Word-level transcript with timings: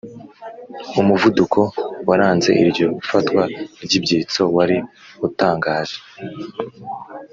umuvuduko 1.01 1.59
waranze 2.07 2.49
iryo 2.63 2.87
fatwa 3.09 3.41
ry'ibyitso 3.83 4.41
wari 4.55 4.77
utangaje. 5.27 5.97